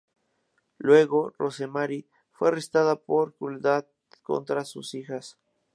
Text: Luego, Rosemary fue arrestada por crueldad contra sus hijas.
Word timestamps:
Luego, 0.79 1.31
Rosemary 1.37 2.09
fue 2.31 2.47
arrestada 2.47 2.95
por 2.95 3.35
crueldad 3.35 3.85
contra 4.23 4.65
sus 4.65 4.95
hijas. 4.95 5.37